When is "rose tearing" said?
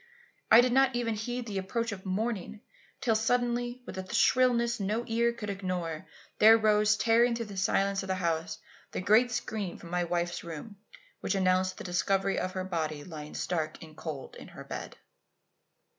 6.57-7.35